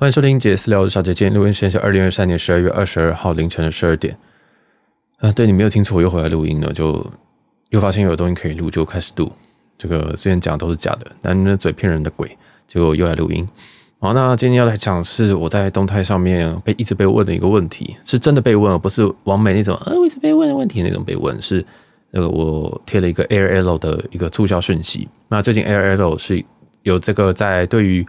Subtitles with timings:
[0.00, 1.12] 欢迎收听杰私聊的小姐。
[1.12, 4.16] 今天录音时间是二零二三年十二月二十二号凌晨的十二点。
[5.18, 7.06] 啊，对，你没有听错，我又回来录音了，就
[7.68, 9.30] 又发现有东西可以录，就开始录。
[9.76, 12.26] 这个之前讲的都是假的，男人的嘴骗人的鬼，
[12.66, 13.46] 结果又来录音。
[13.98, 21.62] 好，那今天要来讲是我在动态上面被一直被问的一个问题，是真的被问，不是网美那种啊，一直被问的问题那种被问，是
[22.10, 25.06] 那个我贴了一个 AirL 的一个促销讯息。
[25.28, 26.42] 那最近 AirL 是
[26.84, 28.06] 有这个在对于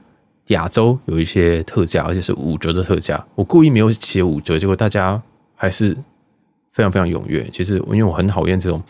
[0.47, 3.25] 亚洲有一些特价，而且是五折的特价。
[3.35, 5.21] 我故意没有写五折，结果大家
[5.55, 5.95] 还是
[6.71, 7.47] 非常非常踊跃。
[7.51, 8.81] 其实因为我很讨厌这种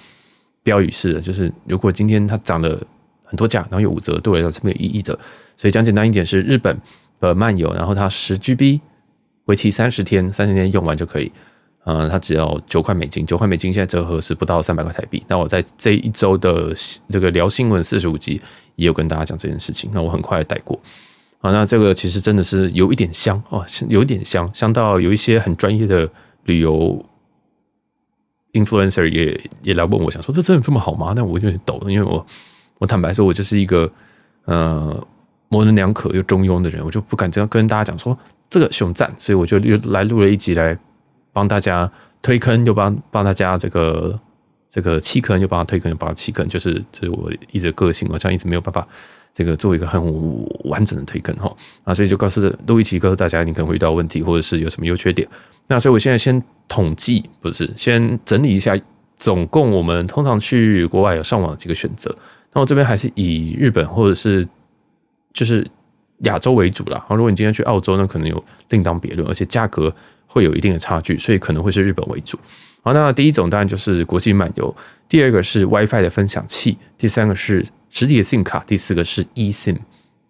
[0.63, 2.81] 标语式的，就是如果今天它涨了
[3.23, 5.17] 很多价，然后有五折，对我来讲是没有意义的。
[5.55, 6.76] 所以讲简单一点，是日本
[7.20, 8.79] 的漫游，然后它十 GB
[9.45, 11.31] 为期三十天，三十天用完就可以。
[11.84, 15.23] 嗯，它只要九块美金，九块美金现在折合是不到三百块台币。
[15.27, 16.71] 那我在这一周的
[17.09, 18.40] 这个聊新闻四十五集
[18.76, 20.79] 也有跟大家讲这件事情，那我很快带过。
[21.41, 26.08] 啊，那这个其实真的是有一点香哦，有一点香，香到有一些很专业的
[26.44, 27.04] 旅游
[28.54, 31.13] influencer 也也来问我，想说这真的这么好吗？
[31.15, 32.24] 但我有点抖，因为我
[32.77, 33.91] 我坦白说，我就是一个
[34.46, 35.07] 呃
[35.49, 38.15] 模棱两可又中庸的人，我就不敢这样跟大家讲说
[38.48, 40.77] 这个熊赞，所以我就又来录了一集来
[41.34, 44.20] 帮大家推坑，又帮帮大家这个
[44.70, 48.87] 这个弃坑，又帮他推坑，又帮他弃坑，就是这是我一直个性，我这样一直没有办法。
[49.34, 50.01] 这个做一个很
[50.65, 51.49] 完整的推坑哈
[51.85, 55.27] 啊，所以就告诉录一期告诉大家，你可能会遇到问题，或者是有什么优缺点。
[55.68, 58.77] 那所以我现在先统计，不是先整理一下，
[59.15, 62.13] 总共我们通常去国外有上网几个选择。
[62.52, 64.46] 那我这边还是以日本或者是
[65.31, 65.66] 就是
[66.24, 67.06] 亚洲为主啦。
[67.09, 69.94] 如果你今天去澳洲，那可能有另当别论，而且价格
[70.28, 72.38] 会有一定的差距，所以可能会是日本为主。
[72.81, 74.75] 好，那第一种当然就是国际漫游，
[75.07, 77.66] 第二个是 WiFi 的分享器，第三个是。
[77.91, 79.78] 实体的 SIM 卡，第四个是 eSIM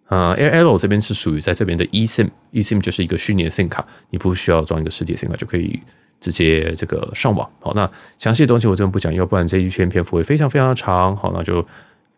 [0.06, 5.80] 啊 air l 这边是属于在这边的 eSIM，eSIM 就是一个虚拟的 SIM 卡，你不需要装一个实体的 SIM 卡就可以
[6.20, 7.48] 直接这个上网。
[7.60, 11.16] 好，那详细的东西我这边不讲，要不然这一篇篇幅会非常非常的长。
[11.16, 11.64] 好，那就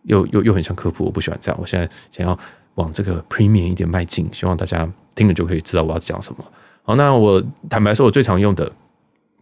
[0.05, 1.59] 又又又很像科普，我不喜欢这样。
[1.61, 2.39] 我现在想要
[2.77, 6.45] 往这个 Premium 一点迈进，希望大家听了就可以知道我要讲什么。
[6.83, 8.73] 好，那我坦白说，我最常用的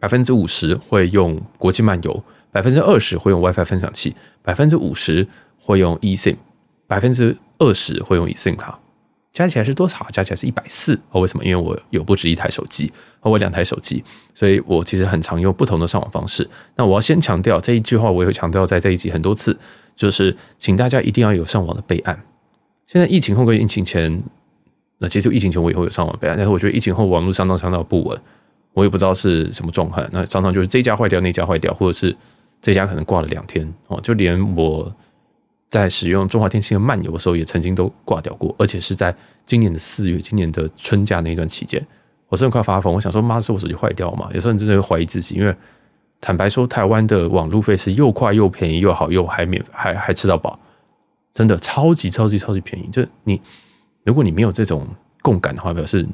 [0.00, 5.26] 百分之五十会用国际漫游，百分之二十会用 WiFi 分享器，百分之五十。
[5.64, 6.36] 会用 eSIM，
[6.88, 8.76] 百分之二十会用 eSIM 卡，
[9.32, 10.04] 加起来是多少？
[10.12, 10.98] 加起来是一百四。
[11.12, 11.44] 哦，为什么？
[11.44, 14.02] 因为我有不止一台手机，我两台手机，
[14.34, 16.48] 所以我其实很常用不同的上网方式。
[16.74, 19.56] 那我要先强调这一句话，我也会强调在这一集很多次，
[19.94, 22.20] 就是请大家一定要有上网的备案。
[22.88, 24.20] 现在疫情后跟疫情前，
[24.98, 28.20] 那其实疫情前我也会有上网备案，但是我觉得疫情后网络相当相当不稳，
[28.74, 30.06] 我也不知道是什么状态。
[30.10, 32.14] 那常常就是这家坏掉，那家坏掉，或者是
[32.60, 34.92] 这家可能挂了两天哦，就连我。
[35.72, 39.14] 在使用中华电信的漫游的时候，也曾经都挂掉过，而且是在
[39.46, 41.82] 今年的四月，今年的春假那一段期间，
[42.28, 42.92] 我真的快发疯。
[42.92, 44.28] 我想说，妈的，是我手机坏掉吗？
[44.34, 45.56] 有时候你真的会怀疑自己，因为
[46.20, 50.60] 坦白说，台湾的网路费是又快又便宜又好又还免还还吃到饱，
[51.32, 52.86] 真的超级超级超级便宜。
[52.92, 53.40] 就你，
[54.04, 54.86] 如果你没有这种
[55.22, 56.06] 共感的话，表示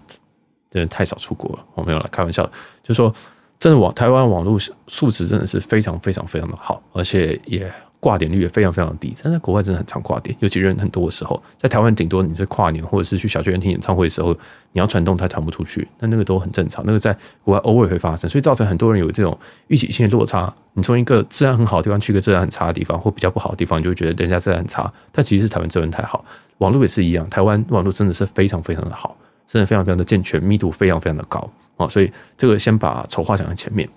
[0.71, 1.65] 真的太少出国了。
[1.75, 2.49] 我没有了，开玩笑，
[2.85, 3.13] 就说
[3.59, 7.69] 真的网台湾网路素质真的是非常非常非常的好，而且也。
[8.01, 14.33] 挂点率也非常非常低，但在国外真的很常挂点，尤其人很多的时候，在台湾顶多你是跨年或者是去小巨蛋听演唱会的时候，
[14.73, 19.37] 你要传动态传不出去，但那个都很正常，那个在国外偶尔会发生，所以造成很多人有这种
[19.67, 20.55] 预期性的落差。
[20.75, 26.25] 你从一个治安很好的地方去一个治安很差的地方，或比较不好的地方，你就会觉得人家治安很差，但其实是台湾治安太好。
[26.59, 33.89] 网络也是一样，台湾网络真的是非常非常的好，真的非常非常的健全，密度非常非常的高啊，所以这个先把丑话讲在前面。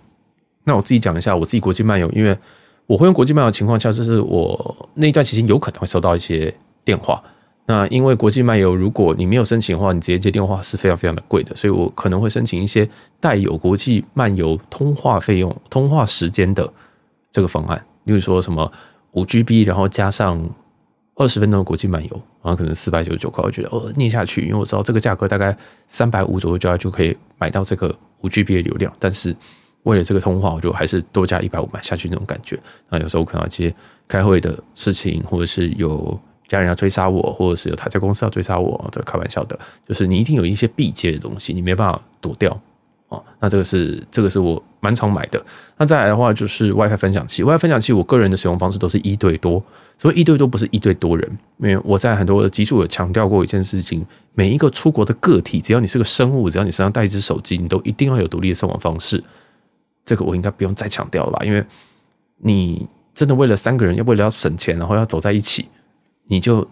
[0.63, 2.35] 那我自己讲一下我自己国际漫游，因为。
[2.91, 6.53] 我会用国际漫游的情况下，就是我那一段期间有可能会收到一些
[6.83, 7.23] 电话。
[7.65, 12.85] 那因为国际漫游，如果你没有申请的话，你直接接电话是非常非常的贵的，所以我可能会申请一些
[13.21, 16.69] 带有国际漫游通话费用、通话时间的
[17.31, 17.81] 这个方案。
[18.03, 18.69] 例如说什么
[19.13, 20.43] 五 GB，然后加上
[21.15, 25.57] 二十分钟的国际漫游，然后可能四百九十九块，我觉得哦，念下去，因为我知道这个价格大概
[25.87, 29.33] 三百五左右就要就可以买到这个五 GB 的流量，但是。
[29.83, 32.59] 为了这个通话，我就还是多加一百五买下去那种感觉。
[32.89, 33.73] 那有时候可能要接
[34.07, 39.57] 开会的事情，或者是有家人要追杀我，或者是有他在公司要追杀我，这开玩笑的。
[39.87, 42.55] 就是你一定有一些必接的东西，你没办法躲掉
[43.09, 43.23] 哦。
[43.39, 45.43] 那这个是这个是我蛮常买的。
[45.77, 49.63] 那再来的话就是 WiFi 分享器，WiFi 分享器我个人的使用方式都是一对多，
[49.97, 54.05] 所以一对多不是一对多人，因为我在很多的集数有强调过一件事情：
[54.35, 59.23] 每一个出国的个体，只要你是个生物，只要你身上带一只手机，你都一定要有独立的上网方式。
[60.03, 61.45] 这个我应该不用再强调了吧？
[61.45, 61.63] 因为
[62.37, 65.67] 你真的为了三个人，要为了要省钱，然后要走在一起，
[66.25, 66.67] 你就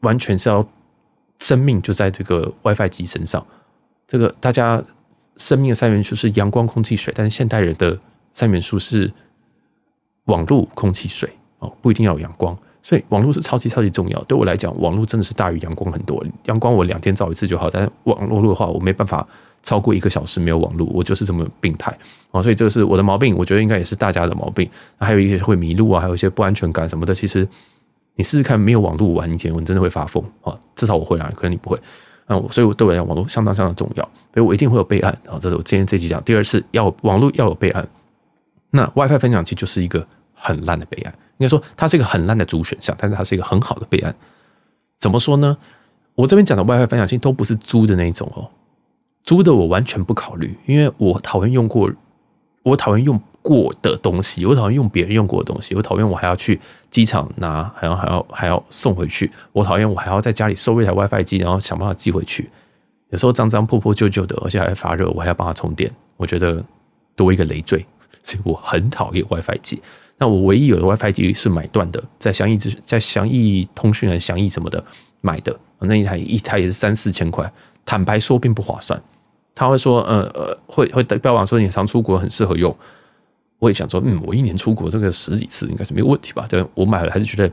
[0.00, 0.66] 完全是要
[1.38, 3.44] 生命就在这个 WiFi 机身上
[4.06, 4.82] 这个大家
[5.36, 7.98] 生命的三元素是阳光、空气、水，但是现代人的
[8.32, 9.12] 三元素是
[10.24, 12.56] 网络、空气、水哦，不一定要有阳光。
[12.82, 14.22] 所以网络是超级超级重要。
[14.24, 16.24] 对我来讲，网络真的是大于阳光很多。
[16.44, 19.26] 阳光我两天照一次就好，但是网络的话，我没办法
[19.62, 21.96] 超过一个小时没有网络，我就是这么病态
[22.30, 22.42] 啊。
[22.42, 24.68] 所以这个是我的毛病，我觉得应该也是大家的毛病。
[24.98, 27.14] 还有一些会迷路啊，还有一些不安全感什么的。
[27.14, 27.46] 其实
[28.14, 30.58] 你试试看，没有网络玩一天，我真的会发疯啊。
[30.74, 31.78] 至少我会啊，可能你不会。
[32.26, 34.02] 啊，所以我对我来讲，网络相当相当重要。
[34.32, 35.38] 所以我一定会有备案啊。
[35.40, 37.86] 这是我今天这集讲第二次，要网络要有备案。
[38.70, 41.14] 那 WiFi 分享器就是一个很烂的备案。
[41.38, 44.14] 应该说，它是一个很烂的主选项，但是它是一个很好的备案。
[44.98, 45.56] 怎么说呢？
[46.14, 48.50] 我这边讲的 WiFi 分享器都不是租的那种哦，
[49.22, 51.92] 租的我完全不考虑，因为我讨厌用过，
[52.64, 56.58] 我讨厌用过的东西，我讨厌用别人用过的东西，我讨厌我还要去
[56.90, 62.50] 机场拿，还要还要还要送回去，我讨厌我还要在家里收一台 WiFi 机，然后想办法寄回去。
[63.10, 66.62] 有时候脏脏破破旧旧的，而且还会发热，我还要帮它充电，我觉得
[67.14, 67.86] 多一个累赘，
[68.24, 69.80] 所以我很讨厌 WiFi 机。
[70.18, 74.84] 那我唯一有的 WiFi 机是买断的，在祥义之在祥义通讯还是祥义什么的
[75.20, 77.50] 买的，那一台一台也是三四千块，
[77.84, 79.00] 坦白说并不划算。
[79.54, 82.76] 他会说，呃呃，会会标榜说你常出国很适合用。
[83.58, 86.46] 我也想说，嗯，我一年出国这个十几次应该是没有问题吧？
[86.48, 87.52] 对，我买了还是觉得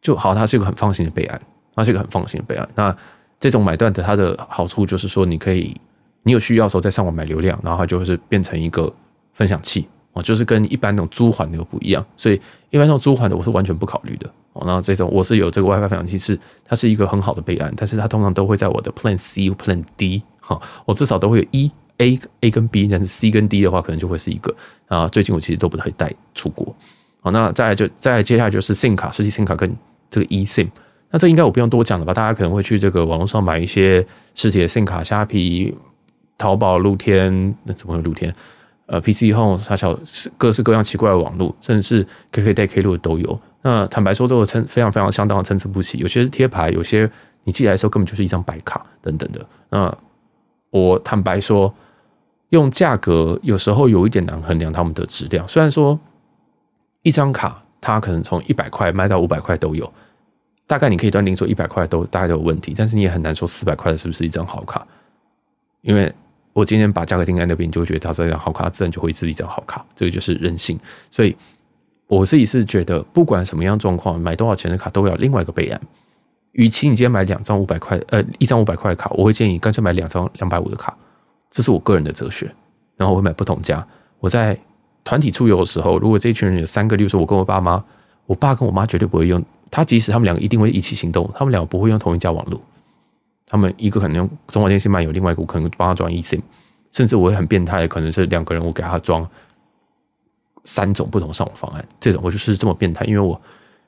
[0.00, 1.40] 就好，它是一个很放心的备案，
[1.74, 2.68] 它是一个很放心的备案。
[2.76, 2.96] 那
[3.40, 5.74] 这种买断的它的好处就是说，你可以
[6.22, 8.92] 你有需要的时候再上网买流量，然后它就会是变成一个
[9.32, 9.88] 分享器。
[10.22, 14.30] 就是跟一般那种租还的又不一样，所以一般那种租还的我是完全不考虑的。
[14.52, 24.54] 哦，那这种我是有这个 WiFi 分享器，是它是一个很好的备案，但是它通常都会在我的 Plan C、Plan D 哈，我至少都会有一 A、A 跟 B，但是 C 跟 D 的话可能就会是一个
[24.86, 25.06] 啊。
[25.08, 26.74] 最近我其实都不太带出国。
[27.20, 29.76] 好，那再来就再接下来就是 SIM 卡，实际 SIM 卡跟
[30.10, 30.68] 这个 eSIM，
[31.10, 32.14] 那这应该我不用多讲了吧？
[32.14, 34.04] 大家可能会去这个网络上买一些
[34.34, 35.76] 实体的 SIM 卡，虾皮、
[36.36, 38.34] 淘宝、露天，那怎么会露天？
[38.88, 39.94] 呃，PC Home 它小
[40.38, 43.38] 各式各样奇怪的网络，甚至是 KK 带 K 路都有。
[43.60, 47.10] 那坦白说，这个参非常非常相当的参差不齐，有些是贴牌，有些
[47.44, 49.46] 你寄来的时候根本就是一张白卡等等的。
[49.68, 49.94] 那
[50.70, 51.74] 我坦白说，
[52.48, 55.46] 用价格有时候有一点难衡量他们的质量。
[55.46, 56.00] 虽然说
[57.02, 59.92] 一张卡它可能从一百块卖到五百块都有，
[60.66, 64.86] 大概你可以断定说一百块都大概都有问题，但是你也很难说四百块的是不是一张好卡，
[65.82, 66.10] 因为。
[66.58, 69.86] 我今天把价格定在那边，你就会觉得它是一张好卡，自然就会是一张好卡。
[69.94, 70.76] 这个就是人性。
[71.08, 71.36] 所以
[72.08, 75.80] 我自己是觉得，不管什么样状况，买多少钱的卡都要另外一个备案。
[76.52, 80.96] 与其你今天买两张五百块，呃，一张五百块的卡，我会建议你干脆买两张两百五的卡。
[81.48, 82.50] 这是我个人的哲学。
[82.96, 83.86] 然后我会买不同家。
[84.18, 84.58] 我在
[85.04, 87.84] 团体出游的时候，如果这一群人有三个，例如说我跟我爸妈，
[88.26, 89.40] 我爸跟我妈绝对不会用。
[89.70, 92.60] 他即使他们两个一定会一起行动，他们两个不会用同一家网络。
[93.48, 96.40] 他们一个可能用中华电信漫游，另外一个可能帮他装 eSIM，
[96.92, 99.26] 甚至我会很变态，可能是两个人我给他装
[100.64, 103.40] 三种不同上网方案，这种我就是这么变态，因为我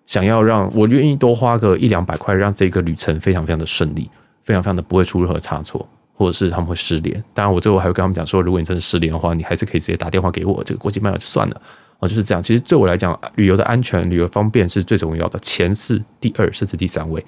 [0.07, 4.11] 想要让我愿意多花个一两百块，让这个旅程非常非常的顺利，
[4.43, 7.23] 非常非常的不会出任何差错，或者是他们会失联。
[7.35, 11.63] 当然，我最后还会跟他们讲说，如果你真的失联的话，你还是可以直接打电话给我，这个国际漫游就算了
[11.99, 12.43] 哦，就是这样。
[12.43, 17.23] 其实对我来讲，旅游的安全、旅游方便是最重要的，钱是第二，甚至第三位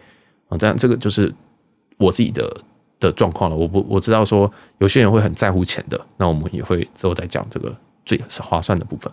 [0.49, 0.56] 啊。
[0.56, 1.31] 这样这个就是。
[2.02, 2.54] 我自己的
[2.99, 9.12] 的状况了，我不我知道说有些人会很在乎钱的，那我们也会之后再讲这个最是划算的部分。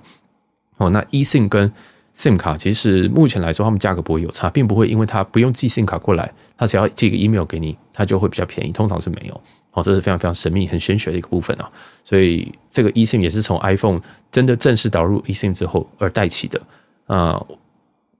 [0.77, 1.72] 哦，那 eSIM 跟
[2.15, 8.72] SIM 卡其实目前来说，他们价格不会有差，并不会因为它不用寄 SIM 卡过来，它只要寄个 email 给你，它就会比较便宜。
[8.72, 9.41] 通常是没有，
[9.72, 11.69] 哦，这是非常非常神秘、很玄学的一个部分啊。
[12.03, 16.62] 所以这个 eSIM 也是从 iPhone 真的正式导入 eSIM 之后而带起的。
[17.08, 17.43] 啊，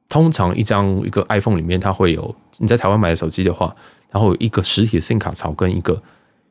[0.08, 3.76] 通常一张一个 iPhone 里面，它会有你在台湾买的手机的话。
[4.12, 6.02] 然后有一个实体的 SIM 卡槽跟一个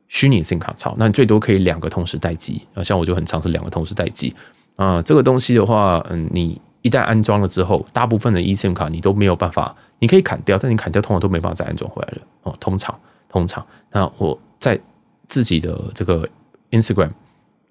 [0.08, 2.82] 虚拟 SIM 卡槽，那你最多可以两个同时待机啊。
[2.82, 4.34] 像我就很常是两个同时待机
[4.76, 5.02] 啊。
[5.02, 12.54] 这个东西的话，嗯，你一旦安装了之后，大部分的 eSIM 卡你都没有办法，你可以砍掉，但你砍掉通常都没办法再安装回来了哦。
[12.60, 12.98] 通常，
[13.28, 14.78] 通常，那我在
[15.26, 16.28] 自己的这个
[16.70, 17.10] Instagram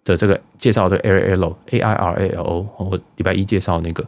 [0.03, 4.05] 的这个介绍的 AIRL A I R A L O，我礼拜一介绍那个。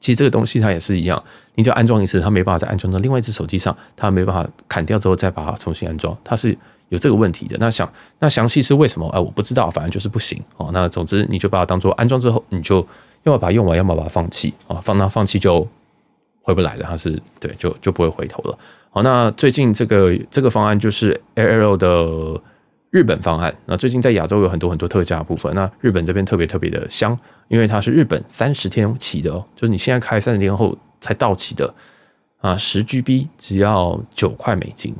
[0.00, 1.22] 其实这个东西它也是一样，
[1.54, 6.56] 你只要安装一次，它没办法再安装到另外一只手机上，它没办法砍掉之后再把它重新安装，它是
[6.88, 7.56] 有这个问题的。
[7.60, 9.06] 那想那详细是为什么？
[9.10, 10.70] 哎，我不知道，反正就是不行哦。
[10.72, 12.76] 那总之你就把它当做安装之后，你就
[13.24, 14.80] 要么把它用完，要么把它放弃啊。
[14.82, 15.66] 放那放弃就
[16.42, 18.58] 回不来了，它是对，就就不会回头了。
[18.88, 22.40] 好，那最近这个这个方案就是 L 的。
[22.90, 25.54] 日本方案，那最近在亚洲有很多很多特价部分。
[25.54, 27.16] 那日本这边特别特别的香，
[27.46, 31.72] 因为它是日本三十天起的哦，就是你现在开三十天后才到期的
[32.38, 34.92] 啊，十 GB 只要九块美金，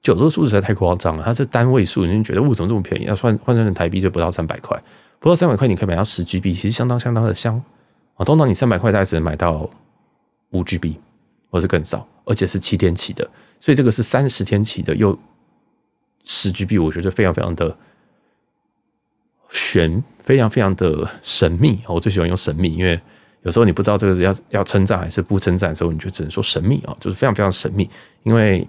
[0.00, 3.06] 九这个数字实在太夸张了，它是单位数，你就觉得物怎么这么便宜？
[3.06, 4.80] 要算换算成台币就不到三百块，
[5.18, 7.60] 不到三百块你可以买到十 GB，其实相当相当的香
[8.14, 8.24] 啊。
[8.24, 9.68] 通常你三百块大概只能买到
[10.50, 10.94] 五 GB
[11.50, 15.18] 或是更少，而且是七天起的，所以这个是三十天起的又
[16.24, 17.76] 十 GB，我觉得非常非常的
[19.50, 21.80] 玄，非常非常的神秘。
[21.86, 22.98] 我最喜欢用神秘，因为
[23.42, 27.88] 有时候你不知道这个要要称赞还是不称赞的时候，你就只能说神秘啊，就是非常非常神秘。
[28.22, 28.66] 因为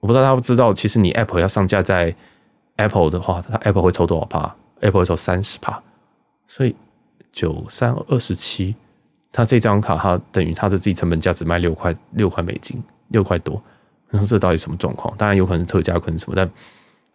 [0.00, 2.14] 我不知道大家不知道，其实你 Apple 要上架在
[2.76, 5.82] Apple 的话，它 Apple 会抽多少趴？Apple 会抽三十趴，
[6.46, 6.74] 所以
[7.30, 8.74] 九三二十七，
[9.30, 13.62] 它这张卡它等于它的自己成本价只卖六块六块美金，六块多。
[14.10, 15.14] 你说这到底什么状况？
[15.18, 16.50] 当然有可能特价，可能什么，但。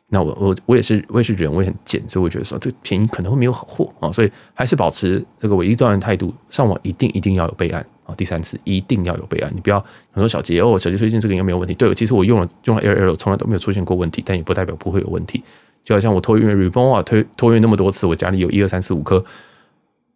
[0.10, 6.32] 那我我我也是我也是人，我也很贱，所以我觉得说这个便宜可能会没有好货啊，所以还是保持这个唯一断的态度。
[6.50, 8.14] 上网一定一定要有备案啊！
[8.16, 9.80] 第三次一定要有备案，你不要
[10.12, 11.74] 很多小杰哦，小杰推荐这个应该没有问题。
[11.74, 15.44] 对，其实我用了用了 AirAirlo 从来都没有出现过问题，但也不代表不会有问题。
[15.84, 19.24] 就好像我托运 r e b o n 啊，推托运那么多次，我家里有一二三四五颗，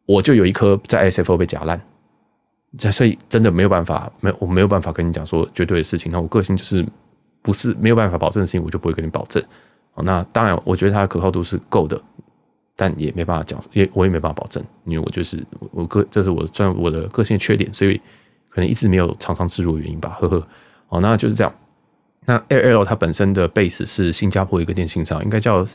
[0.06, 1.82] 我就有一颗在 SFO 被夹烂，
[2.78, 6.12] 这所以真的没有办法，没我没有办法跟你讲说绝对的事情。
[6.12, 6.86] 那我个性就是
[7.42, 9.44] 不是没有办法保证的事情，我就不会跟你保证。
[10.04, 12.00] 那当然，我觉得它的可靠度是够的，
[12.76, 18.00] 但也没办法讲，也我也没办法保证，因为我就是我个，这是我专我的个性缺点，所以
[18.50, 20.48] 可能一直没有常常自入的原因吧，呵呵。
[20.90, 21.54] 哦，那就是这样。
[22.26, 25.66] 那 Air L 它本身的 base 是新加坡一个电信商，应该叫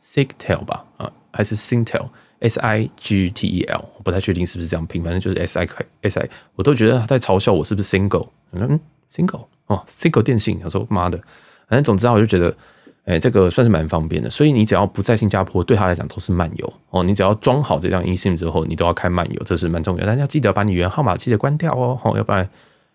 [0.00, 5.66] Sigtel 吧，啊，还是 Singtel，S I G T E L，我不太确定是不是这样拼，反正就是 S I
[6.02, 8.78] S I，我都觉得他在嘲笑我是不是 Single，嗯
[9.10, 11.18] ，Single 哦，Single 电信，他说妈的，
[11.68, 12.56] 反正总之啊，我就觉得。
[13.04, 17.02] 哎，这个算是蛮方便的，所以你只要不在新加坡，对他来讲都是漫游哦。
[17.02, 20.06] 你只要装好这张 eSIM 之后，你都要开漫游，这是蛮重要。
[20.06, 22.48] 但要记得把你原号码记得关掉哦，哦，要不然，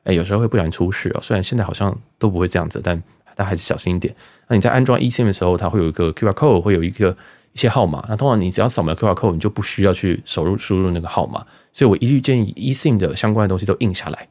[0.06, 1.20] 哎，有时候会不然出事哦。
[1.22, 2.98] 虽然现在好像都不会这样子，但
[3.36, 4.16] 大家还是小心一点。
[4.48, 7.12] 那你在安装 eSIM 的时候，它会有一个 QR code，会有一个
[7.52, 8.06] 一些号码。
[8.08, 11.46] 那通常你只要扫描 QR code，你就不需要去手入输入那个号码。
[11.74, 14.28] 所以我一律建议 eSIM 的相关的东西都印下来。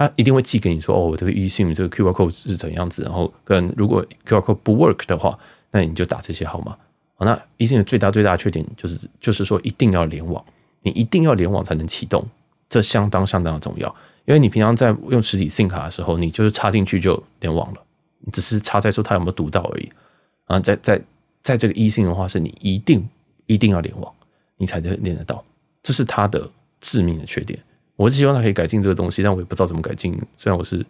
[0.00, 5.38] 他一定会寄给你说，哦，我这个 eSIM 这个 QR code 是怎样子，然后跟如果 QR code 不 work 的话。
[5.72, 6.76] 那你就打这些号码。
[7.14, 10.44] 好，那 eSIM 最大最大的缺点就是，就是说一定要联网，
[10.82, 12.26] 你一定要联网才能启动，
[12.68, 13.86] 这相当相当的重要。
[14.24, 17.80] 因为你平常在用实体 SIM 卡的时候，你就是插进去就联网了，
[18.18, 19.88] 你只是插在说它有没有读到而已。
[20.46, 21.00] 啊，在在
[21.40, 23.08] 在这个 eSIM 的话，是你一定
[23.46, 24.12] 一定要联网，
[24.56, 25.44] 你才能连得到，
[25.84, 27.56] 这是它的致命的缺点。
[28.00, 30.18] 我是希望它可以改进这个东西，但我也不知道怎么改进。
[30.36, 30.84] 虽然我是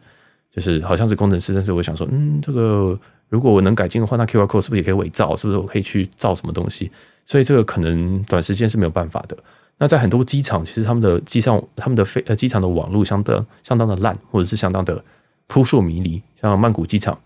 [0.54, 2.98] 就是好像是工程师，但是我想说，嗯，这个。
[3.30, 5.36] 如果我能改进的话，那 QR code 是不是也可以伪造？
[5.36, 6.90] 是不是我可以去造什么东西？
[7.24, 9.36] 所以这个可能短时间是没有办法的。
[9.78, 15.04] 那在很多机场，其实他们的机上他们的飞呃机场的网络相当相当的烂，或者是相当的
[15.46, 16.20] 扑朔迷离。
[16.40, 17.16] 像曼谷机场，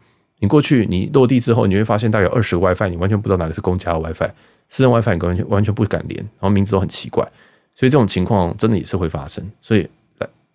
[0.41, 4.31] 你过去你落地之后，你会发现大概有二十个 WiFi，你完全不知道哪个是公家的 WiFi，
[4.69, 7.27] 私人 WiFi 你完全完全不敢连，然后名字都很奇怪。
[7.75, 9.45] 所以这种情况真的也是会发生。
[9.61, 9.89] 所以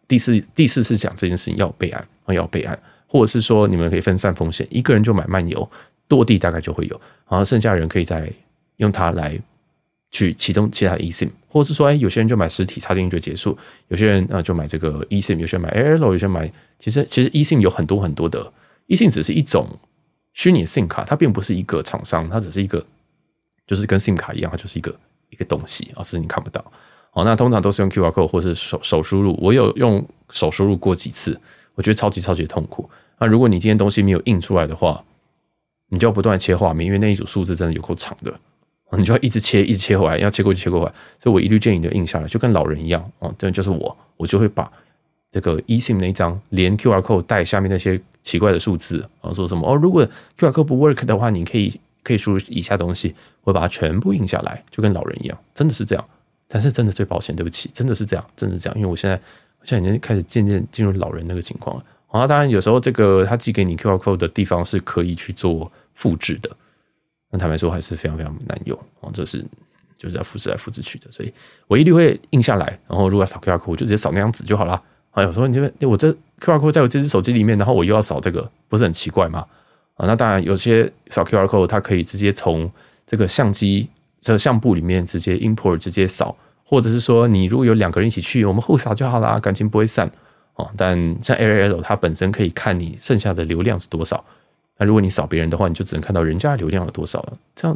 [0.08, 2.80] 第四第四次讲这件事情要备案，要要备案。
[3.12, 5.68] 或者是说，你们可以分散风险，一个人就买漫游，
[6.10, 8.32] 落地大概就会有，然后剩下人可以再
[8.76, 9.36] 用它来
[10.12, 13.58] 去启动其他的 eSIM，或者是说，哎，有些人就买实体插进去就结束，
[13.88, 16.48] 有些人啊就买这个 eSIM，有些人买 airlo，有些人买，
[16.78, 18.54] 其实其实 eSIM 有很多很多的
[18.90, 19.68] ，eSIM 只是一种
[20.34, 22.86] 虚拟 SIM 卡，它并不是一个厂商，它只是一个，
[23.66, 24.96] 就是跟 SIM 卡一样，它就是一个
[25.32, 26.64] 一个东西啊，只是你看不到。
[27.14, 31.40] 哦，那通常都是用 QR code 或是手手输入，我有用手输入过几次。
[31.76, 32.90] 我觉得超级超级痛苦。
[33.20, 35.02] 那如果你今天东西没有印出来的话，
[35.88, 38.34] 你就要不断切画面，因为那一组数字真的有够长的，
[38.98, 40.94] 你就要一直切，一直切回来，要切过去切过来。
[41.24, 43.34] 所以我一律建议你就印下来，就跟老人一样哦。
[43.38, 44.70] 这就是我，我就会把
[45.32, 50.06] 这个 eSIM 那一张连 QR code 带下面那些奇怪的数字啊，说什么哦，如果
[50.38, 56.06] QR code 不 work 的话，你可以可以输入以下东西，我把它全部印下来，就跟老人一样，真的是这样。
[56.50, 59.16] 但是真的最保险，对不起，真的是这样，真的是这样，因为我现在
[59.60, 59.66] 我。
[59.66, 61.84] 现在已经开始渐渐进入老人那个情况了。
[62.08, 66.50] 啊，当然有时候这个他寄给你 QR code 的地方是可以去做复制的，
[67.30, 69.12] 那坦白说还是非常非常难用啊。
[69.14, 69.46] 这是
[69.98, 71.32] 就是要复制来复制去的，所以
[71.68, 72.80] 我一律会印下来。
[72.88, 74.82] 然后如果要扫 QR code，我就直接扫那张纸就好了。
[75.12, 79.46] 啊，有时候你这边我这 QR code 在我这只手机里面，然后我又要扫这个，不是很奇怪吗？
[79.96, 82.72] 啊，那当然有些扫 QR code 它可以直接从
[83.06, 83.90] 这个相机
[84.20, 86.36] 这相簿里面直接 import 直接扫。
[86.64, 90.08] 或者是说，你如果有两个人一起去，我们互扫就好啦，感情不会散
[90.54, 90.70] 哦。
[90.78, 94.24] 但像 ARL 它本身可以看你剩下的流量是多少。
[94.78, 97.38] 那如果你扫别人的话，你就只能看到人家流量有多少了。
[97.56, 97.76] 这样，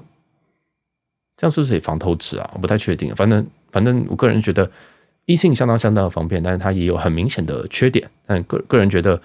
[1.35, 2.47] 这样是不是也防偷吃啊？
[2.53, 3.15] 我不太确定。
[3.15, 4.69] 反正，反正我个人觉得
[5.25, 8.07] e 性相当相当的方便，但是它也有很明显的缺点。
[8.27, 9.19] 但个个人觉得，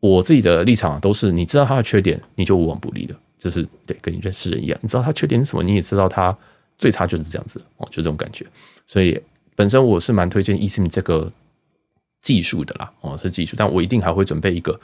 [0.00, 6.36] 我自己的立场都是，你知道它的缺点，你就无往不利的，就是对，跟你认识人一样，你知道他缺点是什么，你也知道他
[6.78, 8.46] 最差就是这样子哦，就这种感觉。
[8.86, 9.20] 所以
[9.56, 11.32] 本身我是蛮推荐 eSIM 这个
[12.20, 14.78] 技术的啦，哦，是技术，但我一定还会准备一个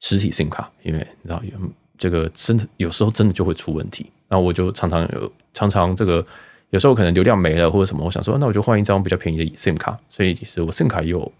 [0.00, 1.58] 实体 SIM 卡，因为你知道有
[1.96, 6.24] 这个真的有时候真的就会出问题，那我就常常有常常这个
[6.68, 11.32] 有时候可能流量没了或者什么，我想说那我就换一张比较便宜的 SIM 卡，所以其实我 SIM 卡有。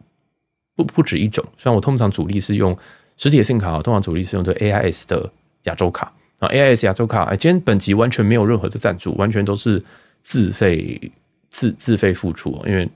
[0.77, 2.75] 不不止一种，虽然我通常主力是用
[3.19, 5.31] 实体的 SIM 卡，通常主力是用这 AIS 的
[5.65, 7.23] 亚洲卡啊，AIS 亚洲卡。
[7.23, 9.81] 哎，今天本集完全没有任何的赞助，完全都是
[10.23, 11.01] 自费
[11.49, 12.89] 自自费付出，因为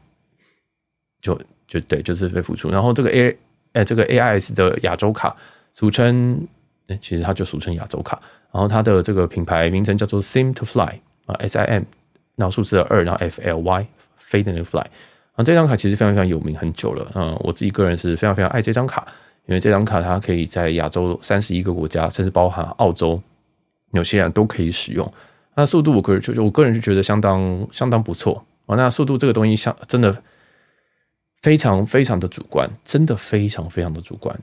[1.20, 2.70] 就就对，就自费付出。
[2.70, 3.38] 然后这个 A
[3.72, 5.36] 哎，这个 AIS 的亚洲卡，
[5.72, 6.46] 俗称
[6.88, 8.20] 哎，其实它就俗称亚洲卡。
[8.50, 11.82] 然后它的这个品牌名称叫做 SIM to Fly 啊，S I M，
[12.36, 13.86] 然后数字二，然后 F L Y，
[14.16, 14.84] 飞的那个 Fly。
[15.32, 17.10] 啊，这张卡其实非常非常有名很久了。
[17.16, 19.04] 嗯，我自己个人是非常非常爱这张卡，
[19.46, 23.20] 因为这张卡它可以在亚洲三十一个国家，甚至包含澳洲、
[23.94, 25.10] 纽西兰都可以使用。
[25.56, 28.76] 那速度我个人就我个人就觉得相当相当不错啊。
[28.76, 30.22] 那速度这个东西，像真的
[31.40, 34.38] 非常非常的主观，真的非常非常的主观。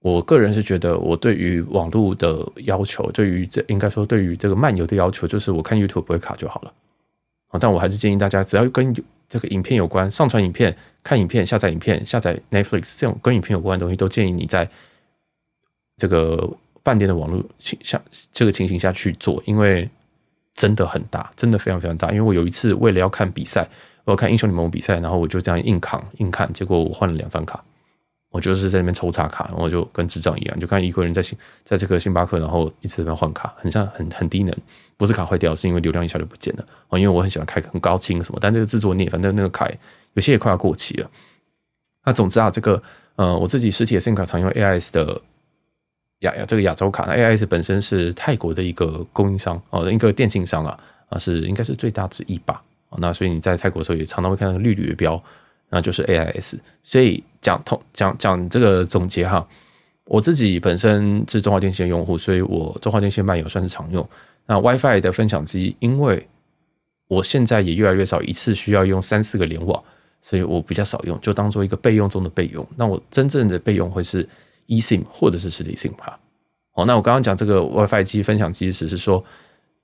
[0.00, 6.72] 我个人是觉得，我对于网络的要求，对于这应该说对于这个漫游的要求，就是我看 YouTube 不会卡就好了
[7.48, 7.58] 啊。
[7.60, 8.94] 但我还是建议大家，只要跟
[9.28, 14.68] 这个影片有关，上传影片、看影片、下载影片、下载 Netflix 这种跟影片有关的东西，都建议你在
[15.98, 16.50] 这个
[16.84, 18.00] 饭店的网络情下
[18.32, 19.88] 这个情形下去做，因为
[20.54, 22.08] 真的很大，真的非常非常大。
[22.10, 23.68] 因为我有一次为了要看比赛，
[24.04, 27.62] 我要看英雄联盟比赛，然后我就这样硬扛硬看，结果我换了两张卡。
[28.32, 34.56] 我就是在那边抽查卡，然后就跟智障一样，就看一个人在星，在这个星巴克，然后一直在那换卡，很像很很低能，
[34.96, 36.64] 不是卡坏掉，是因为流量一下就不见了。
[36.90, 39.68] 哦，因为我很喜欢开很高清什么，但这个制作孽，反正那个卡
[40.12, 41.10] 有些也快要过期了。
[42.04, 42.80] 那总之啊，这个
[43.16, 45.20] 呃，我自己实体的 SIM 卡常用 AIS 的
[46.20, 52.62] 亚亚这个亚洲卡，那 AIS 本身是泰国的一个供应商哦，一个电信商啊啊，是应该是最大之一吧。
[52.98, 55.22] 那所以你在泰国的时候也常常会看到绿绿的标。
[55.72, 59.46] 那就是 AIS，所以讲通讲讲这个总结哈，
[60.02, 64.04] 我自己本身是中华电信的用户，所以我中华电信漫游算是常用。
[64.46, 66.26] 那 WiFi 的分享机，因为
[67.06, 69.80] 我现在也越来越少一次需要用三四个联网，
[70.20, 72.66] 所以我比较少用，就当做一个备用中的备用。
[72.76, 74.28] 那我真正的备用会是
[74.70, 76.18] eSIM 或者是实体 SIM 卡。
[76.72, 79.22] 哦，那我刚刚讲这个 WiFi 机分享机，只是说，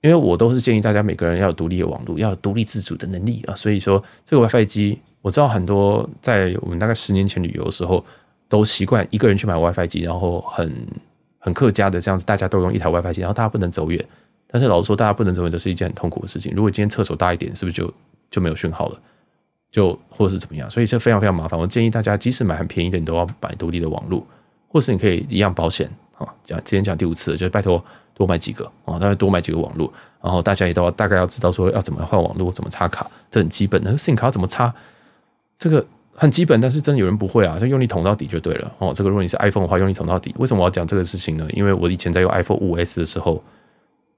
[0.01, 4.99] 因为我都是建议大家每个人要有独立的网络，要有独立自主的能力啊，所以说这个 WiFi 机。
[5.21, 8.05] 我知道很多在我们大概十年前旅游的时候，
[8.47, 10.71] 都习惯一个人去买 WiFi 机，然后很
[11.37, 14.05] 很客家的这样子，大家都用一台 WiFi 机，然后大家不能走远。
[14.47, 16.53] 但是老实说，大家不能走远，这是一件很痛苦的事情。
[16.55, 17.93] 如果今天厕所大一点，是不是就
[18.31, 19.01] 就没有讯号了？
[19.69, 20.69] 就或是怎么样？
[20.69, 21.59] 所以这非常非常麻烦。
[21.59, 24.25] 我建议大家，即使买很便宜的，你都要买独立的网络，
[24.67, 26.27] 或是你可以一样保险啊。
[26.43, 33.91] 讲今天讲第五次，就是拜托多买几个啊，大概多买几个网络，然后大家也都要大概要知道说要怎么换网络，怎么插卡，这很基本的。
[33.91, 34.73] SIM 卡要怎么插？
[35.57, 38.91] 这个很基本，但是真的有人不会啊，就用力捅到底就对了哦。
[38.93, 40.33] 这个如果你是 iPhone 的话，用力捅到底。
[40.37, 41.47] 为什么我要讲这个事情呢？
[41.51, 43.43] 因为我以前在用 iPhone 5S 的时候，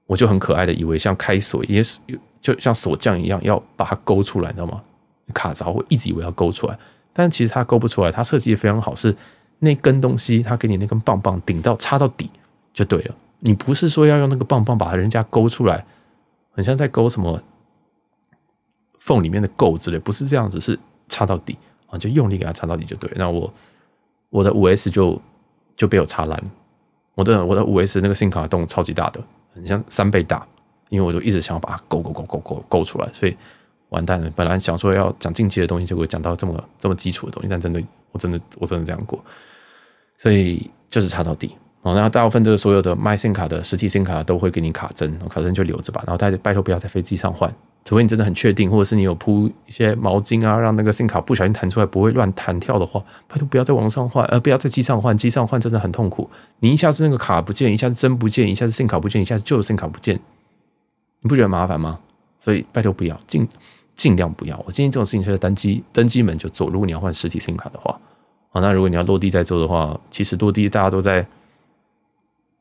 [0.06, 1.98] 我就很可爱的以为像开锁也是，
[2.40, 4.80] 就像锁匠一样，要把它勾出来，你知道吗？
[5.32, 6.78] 卡槽我一直以为要勾出来，
[7.12, 8.10] 但其实它勾不出来。
[8.10, 9.14] 它设计的非常好，是
[9.60, 12.28] 那根东西，它给你那根棒棒顶到插到底
[12.74, 13.14] 就对了。
[13.38, 15.86] 你不是说要用那个棒棒把人家勾出来，
[16.50, 17.40] 很像在勾什么
[18.98, 20.78] 缝里面的垢之类，不是这样子，是。
[21.12, 23.10] 插到底啊，就用力给它插到底就对。
[23.16, 23.52] 那我
[24.28, 25.20] 我的五 S 就
[25.74, 26.40] 就被我插烂，
[27.16, 29.20] 我的我的五 S 那个 SIM 卡洞超级大的，
[29.52, 30.46] 很像三倍大，
[30.88, 33.36] 因为我就一直想要把它勾勾勾勾勾勾出来，所以
[33.88, 34.30] 完蛋了。
[34.36, 39.20] 本来想说要讲进阶的东西，结果讲到这么这么基础的东西，但真的我真的我真的这样过，
[40.20, 41.56] 所以就是插到底。
[41.82, 47.50] 哦，那大部分这个所有的卖 SIM 卡的实体 SIM 卡都会给你卡针，卡针就留着吧，然后大家拜托不要在飞机上换。
[47.86, 56.28] 除非你真的很确定，或者是你有铺一些毛巾啊，让那个 SIM 卡不小心弹出来不会乱弹跳的话，拜托不要在网上换，呃，不要在机上换，机上换真的很痛苦。
[56.58, 60.20] 你一下子那个卡不见，一下子针不见，一下子 SIM 卡不见，一下子旧的 SIM 卡不见，
[61.22, 61.98] 你不觉得麻烦吗？
[62.38, 63.48] 所以拜托不要，尽
[63.96, 64.62] 尽量不要。
[64.66, 66.68] 我建议这种事情是在登机登机门就做。
[66.68, 67.98] 如果你要换实体 SIM 卡的话，
[68.50, 71.26] 啊，那如果你要落地再做的话，其实落地大家都在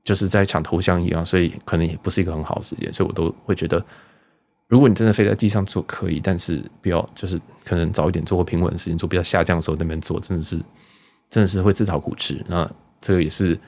[0.03, 3.83] 就是在抢头香一样，所以可能也不是一个很好的时间，所以我都会觉得。
[4.67, 10.57] 如果你真的飞在地上做可以，但是不要就是可能早一点做个平稳的时间做，比较下降的时候那边做，真的是
[11.27, 12.39] 真的是会自讨苦吃。
[12.47, 13.59] 那这个也是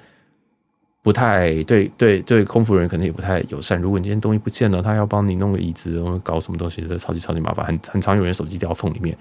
[1.01, 3.81] 不太对对对，空服人可能也不太友善。
[3.81, 9.17] 如果你今天东西不见了，他要帮你弄个椅子，然后搞什么东西，这超级超级麻烦，很很常有人手机掉缝里面。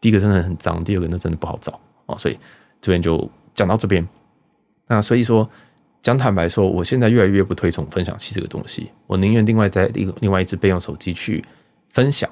[0.00, 1.78] 第一个真的很脏，第二个那真的不好找
[2.18, 2.38] 所以
[2.80, 4.06] 这边就讲到这边。
[4.88, 5.48] 那所以说，
[6.02, 11.44] 讲坦白说，我现在越来越不推崇分享器这个东西，我宁愿另外在一个另外一只备用手机去
[11.88, 12.28] 分享。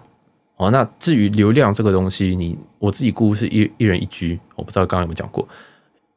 [0.56, 5.48] 哦，那至于流量这个东西，你我自己估是一一人一 G，我不知道刚刚有没有讲过，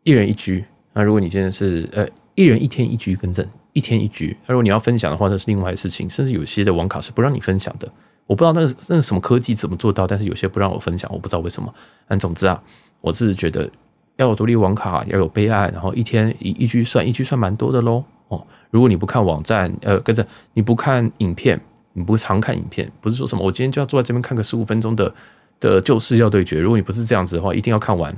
[0.04, 0.66] 一人一 G。
[0.92, 4.36] 那如果你现在是呃一人一天一 G 更正，一天一 G。
[4.46, 7.90] 那如果你要分享的话，那是另外的事情，甚至有些的网卡是不让你分享的。
[8.26, 11.74] 我不知道那个那个什么科技怎么做到，但是有些不让我分享，我不知道为什么。
[12.08, 12.62] 但总之啊，
[13.04, 13.70] 我是觉得
[14.16, 18.04] 要有独立网卡，要有备案，然后一天一一 G 算，一 G 算蛮多的喽。
[18.30, 21.60] 哦，如果你不看网站，呃，跟着你不看影片。
[21.96, 25.14] 你不常看影片，不是说什么我今天就要坐在这边看个十五分钟的
[25.60, 26.58] 的《就是要对决》。
[26.60, 28.12] 如果你不是这样子的话，一定要看完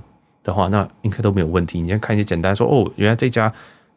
[0.44, 1.82] 的话，那应该都没有问题。
[1.82, 3.52] 你先看一些简单说哦，原来这家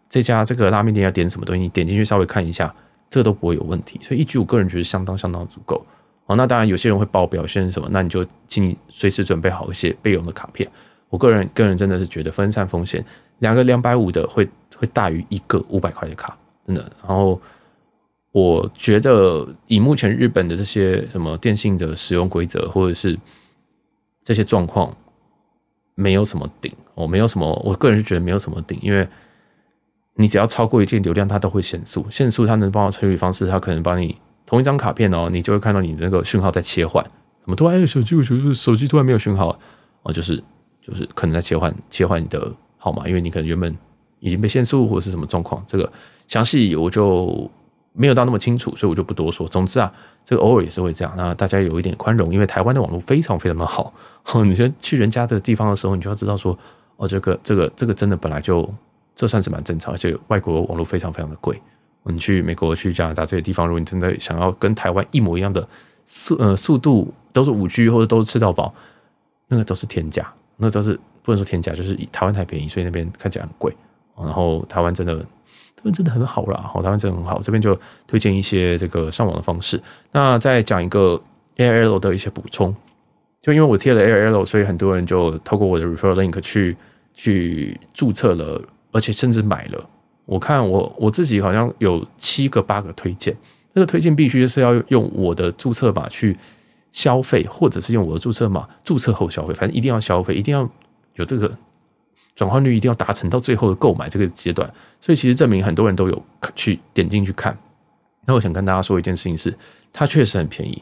[0.09, 2.75] 这家这个拉面店要点什么东西，你点进去稍微看一下，
[3.09, 4.01] 这个都不会有问题。
[4.03, 5.87] 所以一局我个人觉得相当相当足够。
[6.29, 10.71] 哦，那当然有些人会报表现什么，那你就请你随时准备好一些备用的卡片。
[11.11, 13.05] 我个人个人真的是觉得分散风险，
[13.41, 16.83] 两个两百五的会会大于一个五百块的卡，真的。
[17.07, 17.41] 然后。
[18.31, 23.19] 我觉得以目前日本的这些什么电信的使用规则，或者是
[24.23, 24.95] 这些状况，
[25.95, 29.09] 没有什么顶，我没有什么，我个人是觉得没有什么顶，因为
[30.15, 34.17] 你只要超过一定流量，它都会限速，限速它能帮我处理方式，它可能帮你
[34.49, 37.05] 同一张卡片哦，你就会看到你的那个讯号在切换，
[37.43, 39.57] 怎么突然手机我觉得手机突然没有讯号
[40.03, 40.43] 哦，就是
[40.81, 43.77] 就是可能在切换切换你的号码，因为你可能原本
[44.21, 45.93] 已经被限速或者是什么状况，这个
[46.27, 47.51] 详细我就。
[47.95, 49.49] 没有到那么清楚，所以我就不多说。
[49.49, 49.93] 总之啊，
[50.25, 51.13] 这个偶尔也是会这样。
[51.17, 53.93] 那大家有一点宽容，因为台湾的网络非常非常的好。
[54.45, 56.57] 你先去人家的地方的时候，你就要知道说，
[56.97, 58.73] 哦，这个这个这个真的本来就
[59.17, 61.61] 这算是蛮正常，而且外国网络非常非常的贵。
[62.13, 65.67] 你去美国、去加拿大这些地方，如果你真的想要跟台湾一模一样的
[66.05, 68.75] 速呃速度，都是五 G 或者都是吃到饱，
[69.49, 73.75] 那个都是天价，那都是不能说天价，就是台湾太便宜，所以那边看起来很贵。
[74.17, 75.25] 然后台湾真的。
[75.77, 77.41] 这边真的很好啦，好，台湾真的很好。
[77.41, 79.81] 这边就推荐一些这个上网的方式。
[80.11, 81.23] 那再讲一个
[81.57, 82.75] AirL 的一些补充，
[83.41, 86.77] 就因为我贴了 AirL，所以很多人就透过我的 referral link 去
[87.15, 89.89] 去注册了，而且甚至买了。
[90.29, 93.35] 我看我我自己好像有七个八个推荐，
[93.75, 96.37] 这个推荐必须是要用我的注册码去
[96.93, 100.69] 消费，或者是用我的注册码注册后消费，反正一定要消费，一定要
[101.15, 101.57] 有这个。
[102.35, 106.23] 转换率一定要达成到最后的购买这个阶段，所以其实证明很多人都有
[106.55, 107.59] 去点进去看。
[108.27, 109.53] 那我想跟大家说一件事情是，
[109.93, 110.81] 它确实很便宜，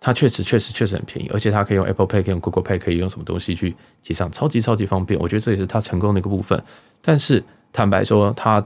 [0.00, 5.20] 它确实确实确实很便宜，而且它可以用 Apple Pay，可以用 Google Pay，可以用什么东西去结账，超级超级方便。
[5.20, 6.58] 我觉得这也是它成功的一个部分。
[7.02, 8.64] 但是坦白说，它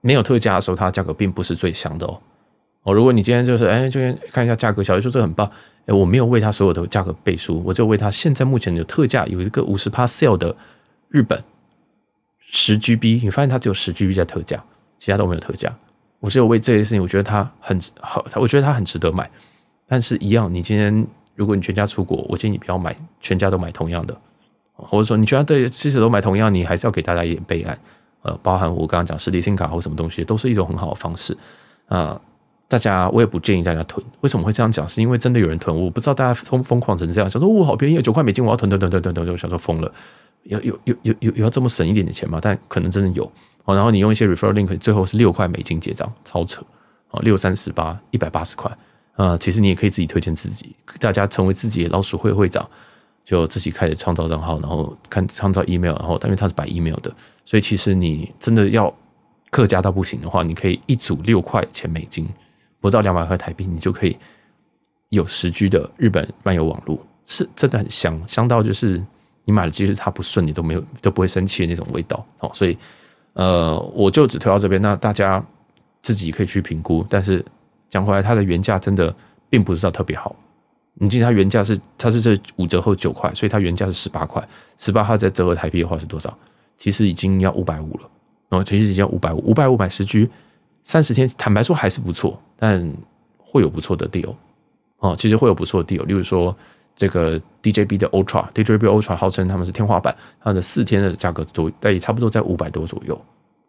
[0.00, 2.20] 没有特价的时候，它价格并不是最香的哦。
[2.82, 5.48] 哦，如果你今天就是哎，就先看一下价格，小鱼说这很棒，
[5.86, 10.54] 哎，我没有为它所有的价格背书，我就为它现在目前的特价有一个五十趴 sale 的
[11.08, 11.42] 日本。
[12.54, 14.62] 十 GB，你发现它只有十 GB 在特价，
[14.98, 15.74] 其他都没有特价。
[16.20, 19.30] 我只有为这件事情，我觉得它很好，我觉得它很值得买。
[19.86, 24.14] 但是，一样，你今天如果你全家出国，我建议你不要买全家都买同样的，
[24.74, 27.78] 或者说你全家对其实都买同样，你还是要给大家一点备案。
[28.22, 31.36] 呃，包含我刚刚讲实体 SIM 卡或什么东西，都是一种很好的方式
[31.88, 32.20] 啊、
[32.68, 34.04] 大家我也不建议大家囤。
[34.22, 34.88] 为什么会这样讲？
[34.88, 39.92] 是因为真的有人囤，我不知道大家疯疯狂成这样，想说我好便宜，九块美金我要囤囤囤囤囤囤，我想说疯了。
[40.44, 42.38] 有有有有有有要这么省一点的钱吗？
[42.42, 43.30] 但可能真的有
[43.64, 43.74] 哦。
[43.74, 46.62] 然后你用一些 referral link，最后是六块美金结账，超扯
[47.10, 48.74] 哦，六三十八，一百八十块
[49.14, 49.36] 啊。
[49.36, 52.68] 其实你也可以自己推荐自己，大家成为自己的老鼠会会长，
[53.24, 58.92] 就自己开始创造账号，然后看创造 email，然后因为它是摆 email 的，所以其实你真的要
[59.50, 62.28] 客家到不行的话，你可以一组六块钱美金，
[62.80, 64.16] 不到两百块台币，你就可以
[65.10, 69.02] 有十 G 的日本漫游网络，是真的很香，香到就是。
[69.44, 72.48] 你买了，即使它不顺，你都没有都不会生气的那种味道哦。
[72.54, 72.78] 所以，
[73.32, 74.80] 呃，我就只推到这边。
[74.80, 75.44] 那大家
[76.00, 77.04] 自己可以去评估。
[77.10, 77.44] 但是
[77.90, 79.12] 讲回来，它的原价真的
[79.50, 80.36] 并不是特别好。
[80.94, 84.46] 你记得它原价是它是这五折后九块，所以它原价是十八块。
[84.78, 86.36] 十八号再折合台币的话是多少？
[86.76, 88.10] 其实已经要五百五了。
[88.48, 90.28] 然后，其实已经要五百五，五百五买十 G，
[90.82, 92.92] 三十天，坦白说还是不错，但
[93.38, 94.34] 会有不错的 deal
[94.98, 95.14] 哦。
[95.16, 96.56] 其实会有不错的 deal，例如说。
[96.94, 103.18] 这个 DJB 的 Ultra，DJB Ultra 号称他们是天花板，它的四天的价格都但也差不多在五百多左右。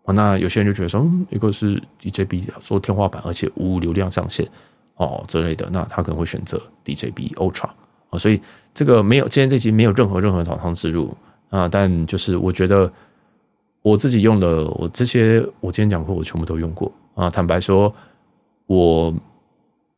[0.04, 4.46] 哦那有些人就觉得说，嗯，一个是 DJB 说天花板，而且无流量上限
[4.96, 7.70] 哦之类的，那他可能会选择 DJB Ultra
[8.10, 8.20] 啊。
[8.20, 8.42] 所以
[8.74, 11.16] 这个没有，今天这集没有任何任何厂商植入
[11.50, 12.92] 啊，但就是我觉得
[13.82, 17.30] 我自己用的，我这些我今天讲过，我全部都用过啊。
[17.30, 17.94] 坦白说，
[18.68, 19.14] 我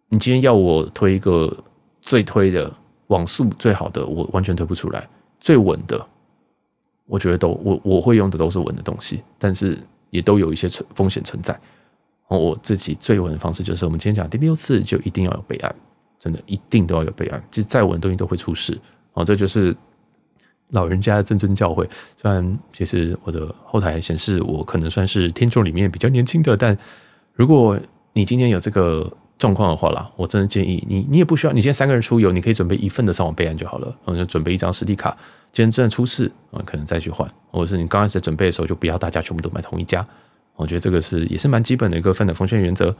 [0.09, 1.55] 你今天要我推一个
[2.01, 2.71] 最推的。
[3.09, 5.07] 网速最好的我完全推不出来，
[5.39, 6.03] 最稳的
[7.05, 9.77] 我觉得都我我会用的都是稳的东西，但是
[10.09, 11.55] 也都有一些存风险存在。
[12.27, 15.75] 我自己最稳的方式就是我们今天讲第六次就一定要有备案，
[16.19, 18.77] 真的一定都要有备案，其实再稳的东西都会出事。
[19.13, 19.75] 哦，这就是
[20.69, 21.87] 老人家的谆谆教诲。
[22.19, 26.77] 虽然其实我的后台显示我可能算是听众里面比较年轻的，但
[27.33, 27.79] 如果
[28.13, 35.15] 你今天有这个状况的话啦，我真的建议你，你也不需要，你今天三个人出游，你可以准备一份的上网备案就好了，然后就准备一张实体卡。
[35.51, 40.05] 今天真的出事啊，可能再去换，或者是你刚开始准备的时候就不要大家全部都买同一家。
[40.55, 42.95] 我觉得这个是也是蛮基本的一个分的风险原则。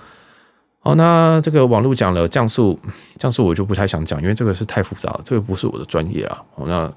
[0.80, 2.80] 好，那这个网络讲了降速，
[3.18, 6.44] 降速我就不太想讲，因为这个是太复杂了，这个不是我的专业啊。
[6.66, 6.92] 那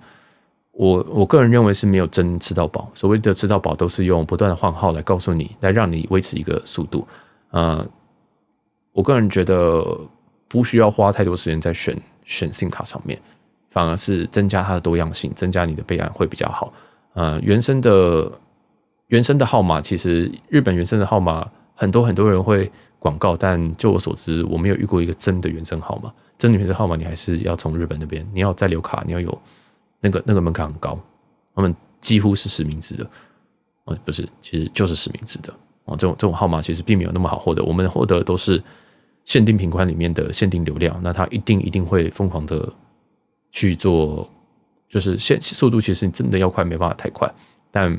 [0.73, 7.07] 我我个人认为是没有真吃到饱，所谓的吃到饱都是用不断的换号来告诉你，来让你维持一个速度。
[7.51, 7.87] 呃，
[8.93, 9.83] 我个人觉得
[10.49, 13.19] 不需要花太多时间在选选信卡上面。
[13.71, 16.73] 反而是增加它的多样性，增加你的备案会比较好。
[17.13, 18.33] 呃，原生的
[19.09, 26.13] 原生的号码，其实日本原生的号码很多很多人会广告，但就我所知，我没有遇过一个真的原生号码。
[26.39, 29.37] 真的原生号码，你还是要从日本那边，你要再留卡，你要有
[30.01, 30.99] 那个那个门槛很高，
[31.55, 33.11] 他们几乎是实名制的。
[33.85, 35.53] 哦，不是，其实就是实名制的。
[35.85, 38.63] 哦，这种这种号码其实并没有那么好获得，我们获得都是
[39.25, 42.73] 限定品款里面的限定流量，那它一定一定会疯狂的。
[43.51, 44.31] 去做，
[44.91, 47.35] 就是限速度，其实你真的要快，没办法太快。
[47.71, 47.99] 但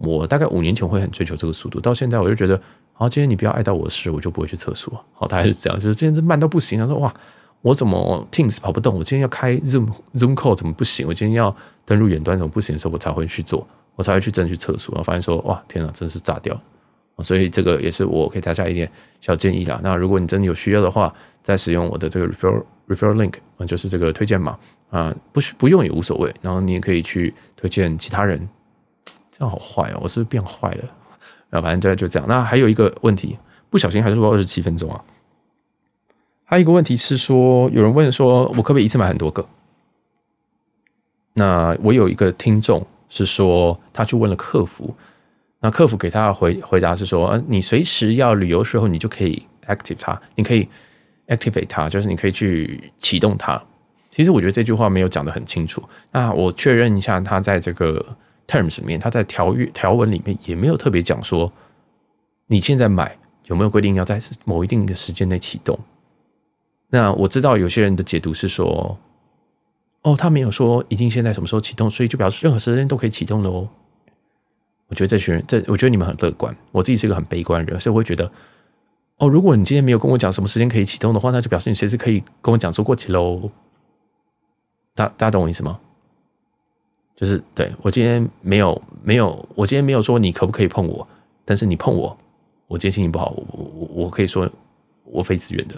[0.00, 2.60] 我大概五年前会很追求这个速度，到现在我就觉得，
[2.92, 4.92] 好，今天你不要碍到我的事，我就不会去测速。
[5.12, 6.78] 好，大概是这样，就是今天这慢到不行。
[6.78, 7.12] 他说，哇，
[7.62, 8.96] 我怎么 Teams 跑不动？
[8.96, 11.06] 我今天要开 Zoom Zoom Call 怎么不行？
[11.06, 14.92] 我今天要登录远端怎么不行的时候，我才会去做，我才会去真去测速。
[14.92, 16.58] 然后发现说，哇，天哪，真是炸掉。
[17.20, 18.88] 所以这个也是我给大家一点
[19.20, 19.80] 小建议啦。
[19.82, 23.34] 那如果你真的有需要的话，再使用我的这个 refer refer link，
[23.66, 24.56] 就是这个推荐码。
[24.90, 28.48] 啊，不需不用也无所谓，然后你也可以去推荐其他人，
[29.38, 30.84] 这样好坏哦，我是不是变坏了？
[31.48, 32.28] 然后，反正就就这样。
[32.28, 33.38] 那还有一个问题，
[33.70, 35.02] 不小心还是录二十七分钟啊。
[36.44, 39.46] 还有一个问题是说，有人问说，我可不可以一次买很多个？
[41.34, 44.94] 那我有一个听众是说，他去问了客服，
[45.60, 50.68] 那客服给他的回回答是说，你随时要旅游时候，你就可以 active 它，你可以
[51.28, 53.62] activate 它，就是你可以去启动它。
[54.10, 55.82] 其实我觉得这句话没有讲得很清楚。
[56.10, 58.04] 那我确认一下，他在这个
[58.48, 61.52] terms 里面，他在条约条文里面也没有特别讲说，
[62.48, 65.78] 你现在买有没有规定要在某一定的时间内启动。
[66.90, 68.98] 那我知道有些人的解读是说，
[70.02, 73.68] 哦，他没有说一定现在什么时候启动，所以就表示任何时间都可以启动的哦。
[74.88, 78.32] 我觉得这群人，这我觉得你们很乐观，我自己是一个很悲观的人，所以我会觉得，
[79.18, 83.50] 哦，如果你今天没有跟我讲什么时间可以启动的话，那就表示你随时可以跟我讲说过期喽。
[84.94, 85.78] 大大家懂我意思吗？
[87.18, 91.04] 就是对我今天没有没有，我今天没有说你可不可以碰我，
[91.44, 92.16] 但是你碰我，
[92.68, 94.48] 我今天心情不好，我我我可以说
[95.02, 95.74] 我非自愿的。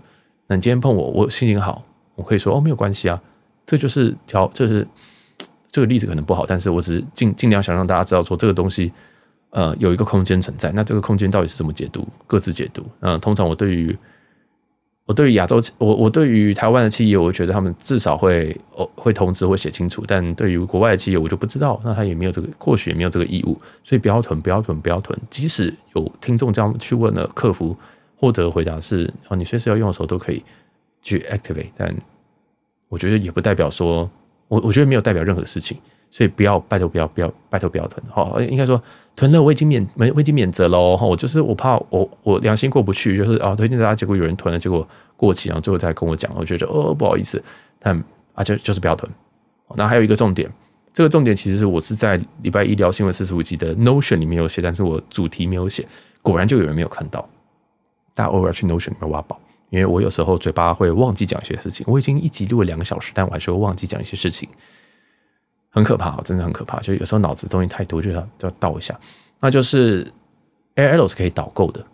[0.48, 1.83] 那你今天碰我，我心情好，
[2.14, 3.18] 我可以说哦，没有关系啊。
[3.64, 4.87] 这就是调，就是
[5.70, 8.92] 这个例子可能不好，但是我只是尽尽量想让大家知道说这个东西
[9.48, 10.70] 呃有一个空间存在。
[10.72, 12.07] 那这个空间到底是怎么解读？
[12.26, 12.85] 各自解读。
[13.00, 13.98] 嗯，通常我对于。
[15.11, 25.18] 我对于亚洲，我我对于台湾的企业，我觉得他们至少会哦会通知会写清楚，但对于国外的企业，我就不知道，那他也没有这个，或许也没有这个义务，所以不要囤，不要囤，不要囤。
[25.29, 27.77] 即使有听众这样去问了，客服
[28.14, 30.40] 获得回答是哦，你随时要用的时候都可以
[31.03, 31.92] 去 activate，但
[32.88, 34.09] 我觉得也不代表说，
[34.46, 35.77] 我我觉得没有代表任何事情。
[36.11, 38.03] 所以不要，拜托不要，不要，拜托不要囤。
[38.11, 38.83] 好，应该说
[39.14, 40.96] 囤了我已经免没，我已经免责喽。
[40.96, 47.42] 我就是我怕我我良心过不去，就是啊，推荐大家，结果有人囤了，结果过期，然后最后再跟我讲，我觉得哦不好意思，
[47.79, 47.96] 但
[48.35, 49.11] 啊就就是不要囤。
[49.77, 50.51] 那还有一个重点，
[50.92, 55.87] 这个重点其实是我是在礼拜一聊新闻四十五集的 Notion 里面有写，但是我主题没有写，
[56.23, 57.29] 果然就有人没有看到。
[58.12, 61.87] 大家偶尔去 Notion 里面挖宝，因为我有时候嘴巴会忘记讲一些事情。
[61.88, 64.49] 我已经一集录了两个小时，但我还是会忘记讲一些事情。
[65.70, 66.80] 很可怕，真的很可怕。
[66.80, 68.98] 就有时候脑子东西太多，就要就要倒一下。
[69.40, 70.04] 那就是
[70.76, 71.85] Air L 是可以导购的，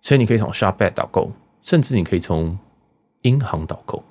[0.00, 1.30] 所以你可以从 Shopback 导购，
[1.62, 2.58] 甚至你可以从
[3.22, 4.02] 银行导购。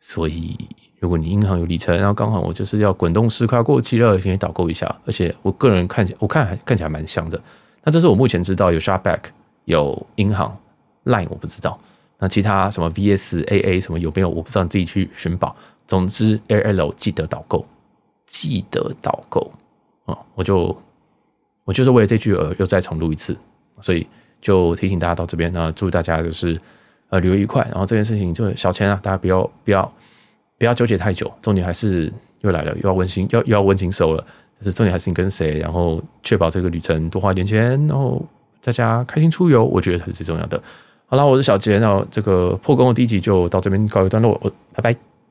[0.00, 0.56] 所以
[1.00, 4.94] 如果你银行有里程，然后刚好我就是要滚动式快要过期了，可以导购一下。
[5.04, 7.40] 而且我个人看起，我看还看起来蛮香的。
[7.82, 9.20] 那这是我目前知道有 Shopback
[9.64, 10.56] 有银行
[11.04, 11.78] Line 我不知道，
[12.18, 15.54] 那其他什么 VS AA 什么有没有我不知道，你自己去寻宝。
[15.86, 17.66] 总之 Air L 记得导购。
[18.26, 19.50] 记得导购
[20.04, 20.18] 啊！
[20.34, 20.76] 我就
[21.64, 23.36] 我就是为了这句而又再重录一次，
[23.80, 24.06] 所以
[24.40, 25.52] 就提醒大家到这边。
[25.52, 26.60] 呢祝大家就是
[27.08, 27.62] 呃旅游愉快。
[27.70, 29.92] 然后这件事情就小钱啊，大家不要不要
[30.58, 31.32] 不要纠结太久。
[31.40, 34.24] 重点还是又来了，又要温馨，要又要温馨收了。
[34.58, 38.24] 就是重点还是你跟谁，然后确保这个旅程多花一点钱，然后
[38.62, 40.62] 大家开心出游，我觉得才是最重要的。
[41.06, 45.15] 好了，我是小杰，那这个破功的第一集就到这边告一段落，我拜拜。